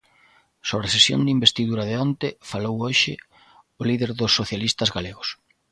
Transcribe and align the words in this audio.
Sobre 0.69 0.87
a 0.87 0.93
sesión 0.95 1.21
de 1.23 1.35
investidura 1.37 1.83
de 1.89 1.95
onte 2.05 2.29
falou 2.51 2.75
hoxe 2.85 3.13
o 3.79 3.81
líder 3.89 4.11
dos 4.19 4.35
socialistas 4.39 4.89
galegos. 4.95 5.29